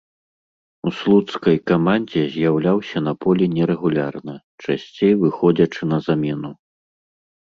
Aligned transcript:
У 0.91 0.93
слуцкай 0.99 1.57
камандзе 1.71 2.23
з'яўляўся 2.35 2.97
на 3.09 3.13
полі 3.25 3.45
нерэгулярна, 3.57 4.35
часцей 4.69 5.13
выходзячы 5.25 5.81
на 5.95 6.05
замену. 6.11 6.51